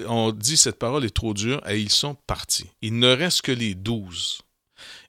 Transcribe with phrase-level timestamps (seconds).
[0.07, 2.69] ont dit cette parole est trop dure et ils sont partis.
[2.81, 4.41] Il ne reste que les douze.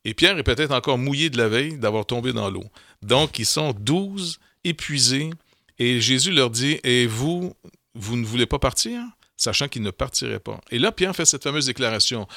[0.04, 2.64] Et Pierre est peut-être encore mouillé de la veille d'avoir tombé dans l'eau.
[3.02, 5.30] Donc, ils sont douze, épuisés,
[5.78, 7.54] et Jésus leur dit, et vous,
[7.94, 9.02] vous ne voulez pas partir?
[9.36, 10.60] Sachant qu'ils ne partiraient pas.
[10.70, 12.28] Et là, Pierre fait cette fameuse déclaration,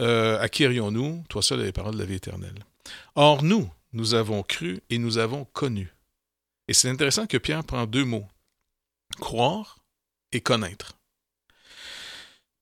[0.00, 1.24] euh, irions-nous?
[1.28, 2.64] Toi seul les paroles de la vie éternelle.
[3.14, 5.92] Or, nous, nous avons cru et nous avons connu.
[6.68, 8.26] Et c'est intéressant que Pierre prend deux mots,
[9.20, 9.78] croire
[10.32, 10.94] et connaître.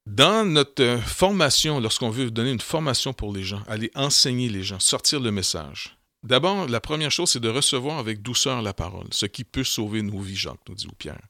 [0.07, 4.79] Dans notre formation, lorsqu'on veut donner une formation pour les gens, aller enseigner les gens,
[4.79, 9.27] sortir le message, d'abord, la première chose, c'est de recevoir avec douceur la parole, ce
[9.27, 11.21] qui peut sauver nos vies, Jacques, nous dit Pierre.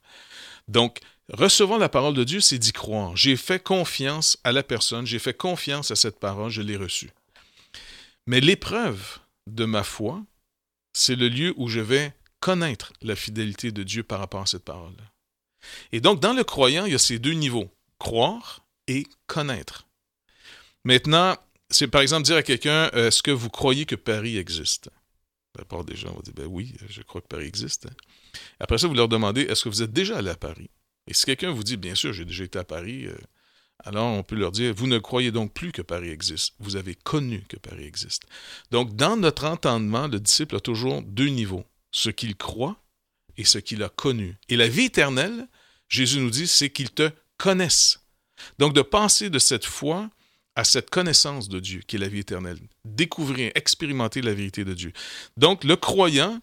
[0.69, 0.99] Donc,
[1.33, 3.17] recevoir la parole de Dieu, c'est d'y croire.
[3.17, 7.11] J'ai fait confiance à la personne, j'ai fait confiance à cette parole, je l'ai reçue.
[8.27, 10.23] Mais l'épreuve de ma foi,
[10.93, 14.65] c'est le lieu où je vais connaître la fidélité de Dieu par rapport à cette
[14.65, 14.95] parole.
[15.93, 19.87] Et donc, dans le croyant, il y a ces deux niveaux, croire et connaître.
[20.85, 21.37] Maintenant,
[21.71, 24.89] c'est par exemple dire à quelqu'un Est-ce que vous croyez que Paris existe?
[25.57, 27.89] La plupart des gens vont dire ben Oui, je crois que Paris existe.
[28.61, 30.71] Après ça, vous leur demandez Est-ce que vous êtes déjà allé à Paris?
[31.07, 33.07] Et si quelqu'un vous dit Bien sûr, j'ai déjà été à Paris,
[33.85, 36.55] alors on peut leur dire Vous ne croyez donc plus que Paris existe.
[36.61, 38.25] Vous avez connu que Paris existe.
[38.71, 42.77] Donc, dans notre entendement, le disciple a toujours deux niveaux ce qu'il croit
[43.37, 44.37] et ce qu'il a connu.
[44.49, 45.49] Et la vie éternelle,
[45.89, 48.01] Jésus nous dit, c'est qu'il te connaisse.
[48.59, 50.11] Donc de passer de cette foi
[50.57, 52.59] à cette connaissance de Dieu, qui est la vie éternelle.
[52.85, 54.93] Découvrir, expérimenter la vérité de Dieu.
[55.37, 56.41] Donc le croyant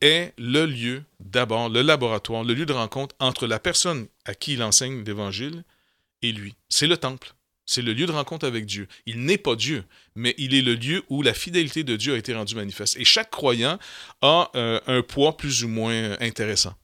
[0.00, 4.54] est le lieu, d'abord, le laboratoire, le lieu de rencontre entre la personne à qui
[4.54, 5.64] il enseigne l'Évangile
[6.22, 6.54] et lui.
[6.68, 7.34] C'est le temple.
[7.64, 8.88] C'est le lieu de rencontre avec Dieu.
[9.06, 9.84] Il n'est pas Dieu,
[10.16, 12.96] mais il est le lieu où la fidélité de Dieu a été rendue manifeste.
[12.96, 13.78] Et chaque croyant
[14.20, 16.74] a euh, un poids plus ou moins intéressant.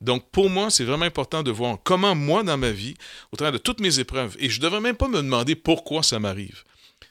[0.00, 2.94] Donc, pour moi, c'est vraiment important de voir comment moi, dans ma vie,
[3.32, 6.02] au travers de toutes mes épreuves, et je ne devrais même pas me demander pourquoi
[6.02, 6.64] ça m'arrive.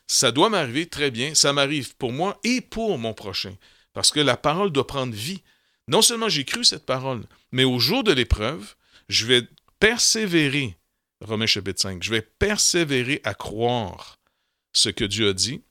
[0.07, 3.56] Ça doit m'arriver très bien, ça m'arrive pour moi et pour mon prochain,
[3.94, 5.41] parce que la parole doit prendre vie.
[5.88, 8.75] Non seulement j'ai cru cette parole, mais au jour de l'épreuve,
[9.09, 9.41] je vais
[9.79, 10.78] persévérer.
[11.22, 14.19] Romains chapitre 5, je vais persévérer à croire
[14.73, 15.61] ce que Dieu a dit,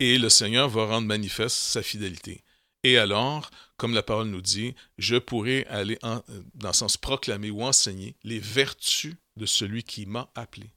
[0.00, 2.42] et le Seigneur va rendre manifeste sa fidélité.
[2.84, 6.22] Et alors, comme la parole nous dit, je pourrai aller en,
[6.54, 10.70] dans le sens proclamer ou enseigner les vertus de celui qui m'a appelé.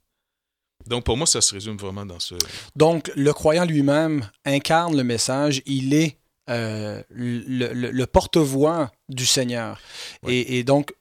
[0.87, 2.35] Donc pour moi, ça se résume vraiment dans ce...
[2.75, 6.17] Donc le croyant lui-même incarne le message, il est
[6.49, 9.79] euh, le, le, le porte-voix du Seigneur.
[10.23, 10.33] Oui.
[10.33, 10.93] Et, et, donc,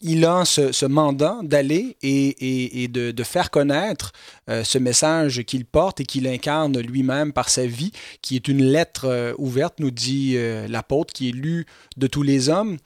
[0.00, 4.12] il a ce, mandat d'aller et, de, faire connaître
[4.48, 7.92] euh, ce message qu'il porte et qu'il incarne lui-même par sa vie,
[8.22, 11.66] qui est une lettre euh, ouverte, nous dit euh, l'apôtre, qui est lue
[11.96, 12.78] de tous les hommes.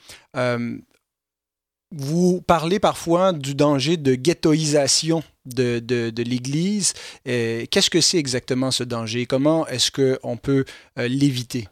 [1.94, 6.94] Vous parlez parfois du danger de ghettoisation de, de, de l'Église.
[7.24, 9.26] Qu'est-ce que c'est exactement ce danger?
[9.26, 10.64] Comment est-ce qu'on peut
[10.96, 11.68] l'éviter?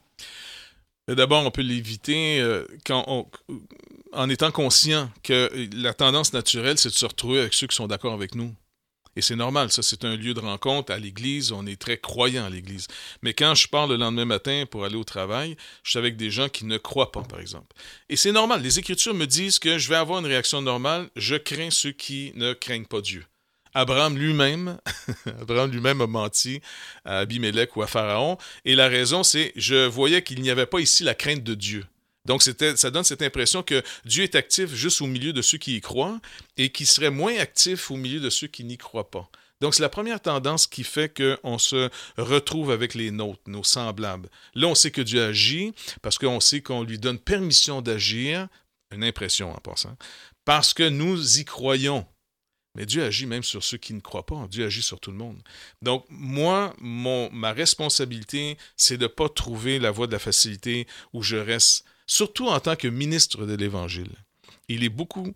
[1.09, 2.45] D'abord, on peut l'éviter
[2.85, 3.27] quand on,
[4.13, 7.89] en étant conscient que la tendance naturelle, c'est de se retrouver avec ceux qui sont
[7.89, 8.55] d'accord avec nous.
[9.17, 12.45] Et c'est normal, ça, c'est un lieu de rencontre à l'église, on est très croyant
[12.45, 12.87] à l'église.
[13.23, 16.31] Mais quand je pars le lendemain matin pour aller au travail, je suis avec des
[16.31, 17.75] gens qui ne croient pas, par exemple.
[18.09, 21.35] Et c'est normal, les Écritures me disent que je vais avoir une réaction normale, je
[21.35, 23.25] crains ceux qui ne craignent pas Dieu.
[23.75, 24.79] Abraham lui-même,
[25.41, 26.61] Abraham lui-même a menti
[27.05, 30.81] à Abimelech ou à Pharaon, et la raison, c'est je voyais qu'il n'y avait pas
[30.81, 31.85] ici la crainte de Dieu.
[32.27, 35.77] Donc, ça donne cette impression que Dieu est actif juste au milieu de ceux qui
[35.77, 36.21] y croient
[36.59, 39.31] et qui serait moins actif au milieu de ceux qui n'y croient pas.
[39.61, 44.29] Donc, c'est la première tendance qui fait qu'on se retrouve avec les nôtres, nos semblables.
[44.55, 48.49] Là, on sait que Dieu agit parce qu'on sait qu'on lui donne permission d'agir,
[48.91, 49.97] une impression en passant,
[50.45, 52.07] parce que nous y croyons.
[52.77, 54.47] Mais Dieu agit même sur ceux qui ne croient pas.
[54.49, 55.43] Dieu agit sur tout le monde.
[55.83, 60.87] Donc, moi, mon, ma responsabilité, c'est de ne pas trouver la voie de la facilité
[61.13, 64.13] où je reste, surtout en tant que ministre de l'Évangile.
[64.69, 65.33] Il est beaucoup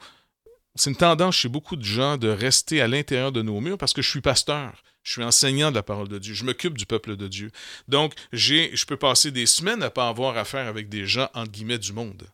[0.77, 3.93] c'est une tendance chez beaucoup de gens de rester à l'intérieur de nos murs parce
[3.93, 4.83] que je suis pasteur.
[5.05, 6.35] Je suis enseignant de la parole de Dieu.
[6.35, 7.51] Je m'occupe du peuple de Dieu.
[7.89, 11.53] Donc, je peux passer des semaines à ne pas avoir affaire avec des gens, entre
[11.53, 12.27] guillemets, du monde.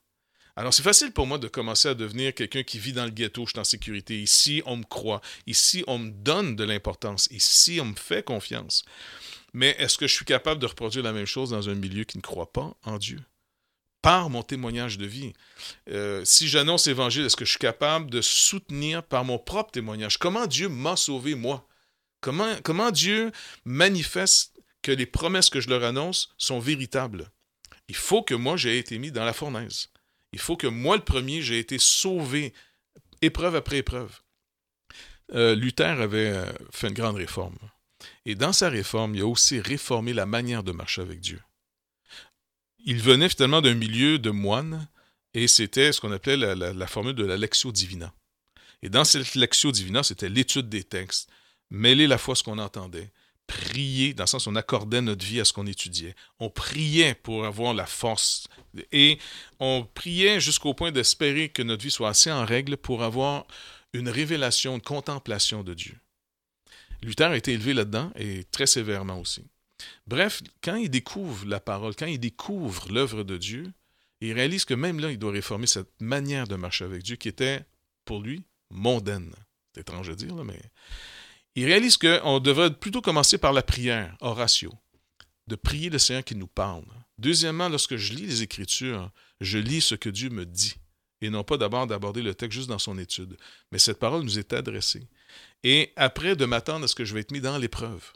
[0.60, 3.46] Alors, c'est facile pour moi de commencer à devenir quelqu'un qui vit dans le ghetto,
[3.46, 4.20] je suis en sécurité.
[4.20, 5.22] Ici, on me croit.
[5.46, 7.28] Ici, on me donne de l'importance.
[7.30, 8.84] Ici, on me fait confiance.
[9.54, 12.18] Mais est-ce que je suis capable de reproduire la même chose dans un milieu qui
[12.18, 13.20] ne croit pas en Dieu?
[14.02, 15.32] par mon témoignage de vie.
[15.90, 20.18] Euh, si j'annonce l'Évangile, est-ce que je suis capable de soutenir par mon propre témoignage?
[20.18, 21.68] Comment Dieu m'a sauvé moi?
[22.20, 23.30] Comment, comment Dieu
[23.64, 27.30] manifeste que les promesses que je leur annonce sont véritables?
[27.88, 29.88] Il faut que moi, j'ai été mis dans la fournaise.
[30.32, 32.53] Il faut que moi, le premier, j'ai été sauvé,
[33.23, 34.21] épreuve après épreuve.
[35.32, 37.59] Euh, Luther avait euh, fait une grande réforme.
[38.27, 41.41] Et dans sa réforme, il a aussi réformé la manière de marcher avec Dieu
[42.85, 44.88] il venait finalement d'un milieu de moines
[45.35, 48.12] et c'était ce qu'on appelait la, formule de la lectio divina.
[48.82, 51.29] Et dans cette lectio divina, c'était l'étude des textes,
[51.71, 53.11] mêler la foi à ce qu'on entendait,
[53.47, 56.15] prier, dans le sens où on accordait notre vie à ce qu'on étudiait.
[56.38, 58.49] On priait pour avoir la force
[58.93, 59.19] et
[59.58, 63.46] on priait jusqu'au point d'espérer que notre vie soit assez en règle pour avoir
[63.93, 65.96] une révélation, une contemplation de Dieu.
[67.02, 69.43] Luther a été élevé là-dedans et très sévèrement aussi.
[70.06, 73.72] Bref, quand il découvre la parole, quand il découvre l'œuvre de Dieu,
[74.20, 77.28] il réalise que même là, il doit réformer cette manière de marcher avec Dieu qui
[77.28, 77.64] était,
[78.05, 79.32] pour lui, mondaine.
[79.75, 80.61] C'est étrange à dire, mais
[81.55, 84.72] il réalise qu'on devrait plutôt commencer par la prière, oratio,
[85.50, 86.85] de prier le Seigneur qui nous parle.
[87.19, 89.11] Deuxièmement, lorsque je lis les Écritures,
[89.41, 90.76] je lis ce que Dieu me dit,
[91.20, 93.37] et non pas d'abord d'aborder le texte juste dans son étude.
[93.73, 95.08] Mais cette parole nous est adressée.
[95.64, 98.12] Et après, de m'attendre à ce que je vais être mis dans l'épreuve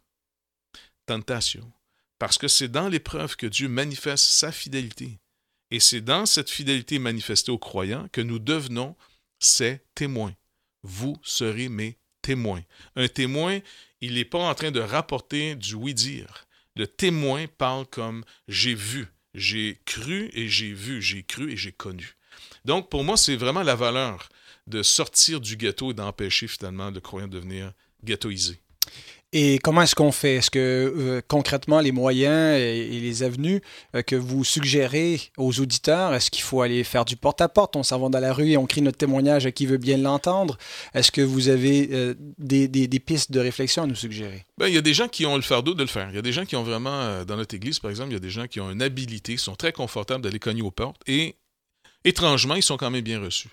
[1.07, 1.71] tentation.
[2.19, 5.19] Parce que c'est dans l'épreuve que Dieu manifeste sa fidélité.
[5.71, 8.97] Et c'est dans cette fidélité manifestée aux croyants que nous devenons
[9.39, 10.35] ses témoins.
[10.83, 12.63] Vous serez mes témoins.
[12.97, 13.61] Un témoin,
[14.01, 16.44] il n'est pas en train de rapporter du oui-dire.
[16.76, 21.73] Le témoin parle comme j'ai vu, j'ai cru et j'ai vu, j'ai cru et j'ai
[21.73, 22.17] connu.
[22.65, 24.29] Donc, pour moi, c'est vraiment la valeur
[24.67, 27.73] de sortir du ghetto et d'empêcher finalement le croyant de devenir
[28.03, 28.59] ghettoisé.
[29.37, 30.37] Et comment est-ce qu'on fait?
[30.37, 33.61] Est-ce que euh, concrètement, les moyens et, les avenues
[33.97, 37.75] euh, que vous suggérez aux auditeurs, est-ce qu'il faut aller faire du porte-à-porte?
[37.75, 39.97] On s'en va dans la rue et on crie notre témoignage à qui veut bien
[39.97, 40.57] l'entendre.
[40.95, 44.47] Est-ce que vous avez euh, des, pistes de réflexion à nous suggérer?
[44.57, 46.09] Ben, il y a des gens qui ont le fardeau de le faire.
[46.11, 48.19] Il y a des gens qui ont vraiment, dans notre église par exemple, il y
[48.19, 51.35] a des gens qui ont une habilité, sont très confortables d'aller cogner aux portes et
[52.05, 53.49] étrangement, ils sont quand même bien reçus.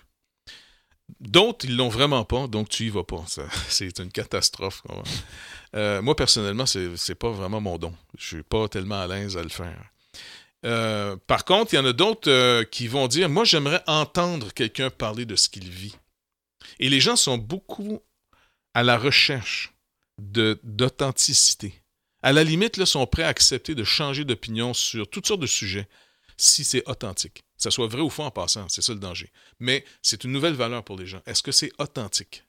[1.22, 3.24] D'autres, ils l'ont vraiment pas, donc tu y vas pas.
[3.68, 4.82] C'est une catastrophe.
[5.76, 7.94] Euh, moi, personnellement, c'est pas vraiment mon don.
[8.18, 9.84] Je suis pas tellement à l'aise à le faire.
[10.66, 14.52] Euh, par contre, il y en a d'autres euh, qui vont dire Moi, j'aimerais entendre
[14.52, 15.94] quelqu'un parler de ce qu'il vit.
[16.80, 18.00] Et les gens sont beaucoup
[18.74, 19.72] à la recherche
[20.18, 21.72] d'authenticité.
[22.22, 25.46] À la limite, là, sont prêts à accepter de changer d'opinion sur toutes sortes de
[25.46, 25.88] sujets
[26.36, 27.44] si c'est authentique.
[27.56, 29.30] Que ça soit vrai ou faux en passant, c'est ça le danger.
[29.60, 31.22] Mais c'est une nouvelle valeur pour les gens.
[31.26, 32.44] Est-ce que c'est authentique?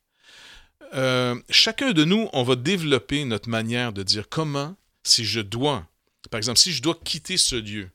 [0.94, 5.88] Euh, chacun de nous, on va développer notre manière de dire comment, si je dois,
[6.30, 7.90] par exemple, si je dois quitter ce lieu,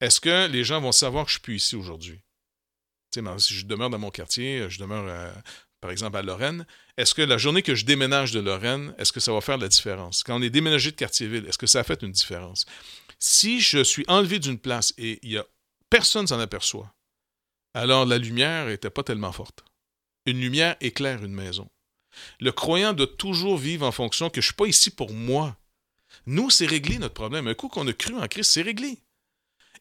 [0.00, 2.20] est-ce que les gens vont savoir que je suis ici aujourd'hui?
[3.38, 5.32] Si je demeure dans mon quartier, je demeure,
[5.84, 6.64] par exemple, à Lorraine,
[6.96, 9.68] est-ce que la journée que je déménage de Lorraine, est-ce que ça va faire la
[9.68, 10.22] différence?
[10.24, 12.64] Quand on est déménagé de quartier-ville, est-ce que ça a fait une différence?
[13.18, 15.44] Si je suis enlevé d'une place et il y a
[15.90, 16.94] personne s'en aperçoit,
[17.74, 19.62] alors la lumière n'était pas tellement forte.
[20.24, 21.68] Une lumière éclaire une maison.
[22.40, 25.54] Le croyant doit toujours vivre en fonction que je ne suis pas ici pour moi.
[26.24, 27.46] Nous, c'est réglé notre problème.
[27.46, 29.02] Un coup qu'on a cru en Christ, c'est réglé.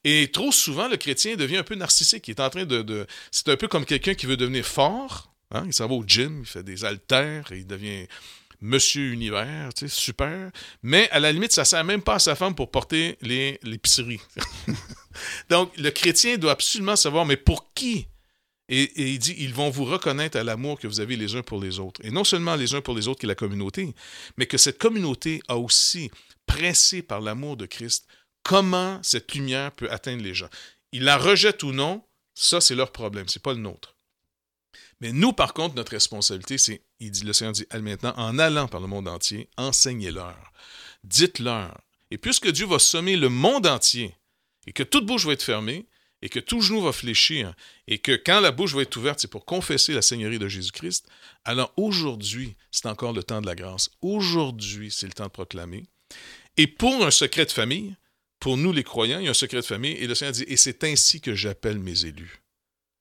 [0.03, 2.27] Et trop souvent, le chrétien devient un peu narcissique.
[2.27, 3.07] Il est en train de.
[3.31, 5.33] C'est un peu comme quelqu'un qui veut devenir fort.
[5.53, 5.63] Hein.
[5.67, 8.07] Il s'en va au gym, il fait des haltères, il devient
[8.62, 10.51] Monsieur Univers, tu sais, super.
[10.83, 14.22] Mais à la limite, ça ne sert même pas à sa femme pour porter l'épicerie.
[15.50, 18.07] Donc, le chrétien doit absolument savoir, mais pour qui?
[18.69, 21.62] Et, il dit, ils vont vous reconnaître à l'amour que vous avez les uns pour
[21.62, 22.00] les autres.
[22.05, 23.93] Et non seulement les uns pour les autres qui est la communauté,
[24.38, 26.10] mais que cette communauté a aussi,
[26.45, 28.07] pressé par l'amour de Christ,
[28.43, 30.50] comment cette lumière peut atteindre les gens.
[30.93, 32.01] Ils la rejettent ou non,
[32.33, 33.92] ça c'est leur problème, c'est pas le nôtre.
[35.03, 38.69] Mais nous, par contre, notre responsabilité, c'est, il dit, le Seigneur dit, maintenant, en allant
[38.69, 40.53] par le monde entier, enseignez-leur,
[41.03, 41.77] dites-leur.
[42.10, 44.15] Et puisque Dieu va sommer le monde entier,
[44.65, 45.88] et que toute bouche va être fermée,
[46.22, 47.53] et que tout genou va fléchir,
[47.86, 51.05] et que quand la bouche va être ouverte, c'est pour confesser la Seigneurie de Jésus-Christ,
[51.43, 53.89] alors aujourd'hui, c'est encore le temps de la grâce.
[54.01, 55.83] Aujourd'hui, c'est le temps de proclamer.
[56.55, 57.93] Et pour un secret de famille,
[58.39, 60.45] pour nous les croyants, il y a un secret de famille, et le Seigneur dit,
[60.48, 62.41] et c'est ainsi que j'appelle mes élus.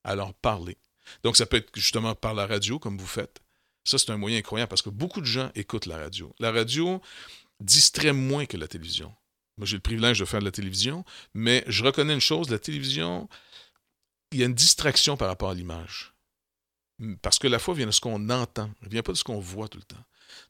[0.03, 0.75] Alors parlez.
[1.23, 3.41] Donc ça peut être justement par la radio, comme vous faites.
[3.85, 6.33] Ça, c'est un moyen incroyable parce que beaucoup de gens écoutent la radio.
[6.39, 7.01] La radio
[7.59, 9.13] distrait moins que la télévision.
[9.57, 12.59] Moi, j'ai le privilège de faire de la télévision, mais je reconnais une chose, la
[12.59, 13.29] télévision,
[14.31, 16.13] il y a une distraction par rapport à l'image.
[17.21, 19.23] Parce que la foi vient de ce qu'on entend, elle ne vient pas de ce
[19.23, 20.03] qu'on voit tout le temps.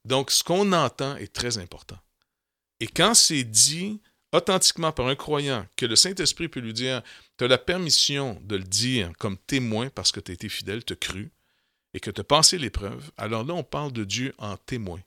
[0.06, 1.98] Donc, ce qu'on entend est très important.
[2.80, 4.02] Et quand c'est dit
[4.34, 7.02] authentiquement par un croyant, que le Saint-Esprit peut lui dire,
[7.38, 10.84] tu as la permission de le dire comme témoin parce que tu as été fidèle,
[10.84, 11.32] tu as cru,
[11.94, 15.00] et que tu as passé l'épreuve, alors là, on parle de Dieu en témoin.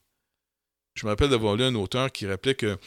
[0.95, 2.78] Je me rappelle d'avoir lu un auteur qui rappelait que,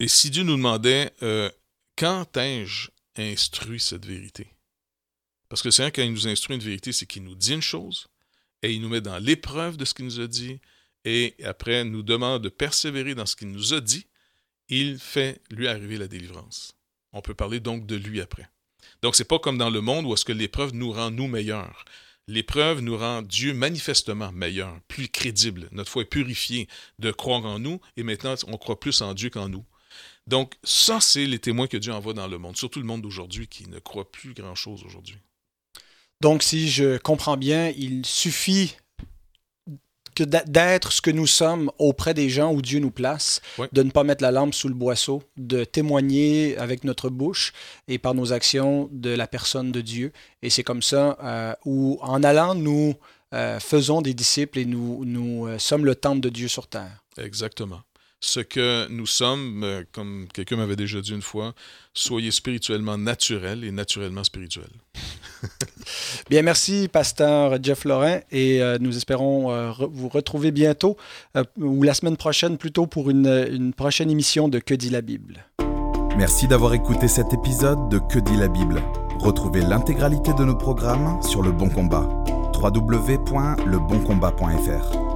[0.00, 1.50] et si Dieu nous demandait, euh,
[1.96, 4.48] quand ai-je instruit cette vérité?
[5.48, 7.62] Parce que c'est vrai, quand il nous instruit une vérité, c'est qu'il nous dit une
[7.62, 8.08] chose,
[8.62, 10.60] et il nous met dans l'épreuve de ce qu'il nous a dit,
[11.04, 14.06] et après nous demande de persévérer dans ce qu'il nous a dit,
[14.68, 16.74] il fait lui arriver la délivrance.
[17.12, 18.48] On peut parler donc de lui après.
[19.02, 21.84] Donc c'est pas comme dans le monde où est-ce que l'épreuve nous rend nous meilleurs.
[22.26, 25.68] L'épreuve nous rend Dieu manifestement meilleur, plus crédible.
[25.72, 29.30] Notre foi est purifiée de croire en nous et maintenant on croit plus en Dieu
[29.30, 29.64] qu'en nous.
[30.26, 33.48] Donc ça, c'est les témoins que Dieu envoie dans le monde, surtout le monde d'aujourd'hui
[33.48, 35.16] qui ne croit plus grand-chose aujourd'hui.
[36.20, 38.76] Donc si je comprends bien, il suffit
[40.22, 43.40] d'être ce que nous sommes auprès des gens où Dieu nous place,
[43.72, 47.52] de ne pas mettre la lampe sous le boisseau, de témoigner avec notre bouche
[47.86, 50.12] et par nos actions de la personne de Dieu.
[50.42, 52.94] Et c'est comme ça euh, où, en allant, nous
[53.34, 57.02] euh, faisons des disciples et nous, nous euh, sommes le temple de Dieu sur terre.
[57.18, 57.80] Exactement
[58.20, 61.54] ce que nous sommes, comme quelqu'un m'avait déjà dit une fois,
[61.94, 64.70] soyez spirituellement naturel et naturellement spirituel.
[66.30, 70.96] Bien, merci, pasteur Jeff Laurent, et euh, nous espérons euh, vous retrouver bientôt,
[71.58, 75.44] ou la semaine prochaine plutôt, pour une, une prochaine émission de Que dit la Bible.
[76.16, 78.82] Merci d'avoir écouté cet épisode de Que dit la Bible.
[79.20, 82.08] Retrouvez l'intégralité de nos programmes sur Le Bon Combat.
[82.60, 85.07] www.leboncombat.fr